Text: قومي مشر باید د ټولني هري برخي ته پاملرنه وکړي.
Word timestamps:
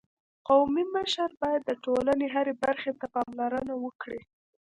قومي 0.47 0.83
مشر 0.95 1.29
باید 1.41 1.61
د 1.65 1.71
ټولني 1.83 2.27
هري 2.35 2.53
برخي 2.63 2.91
ته 2.99 3.05
پاملرنه 3.15 3.73
وکړي. 3.85 4.21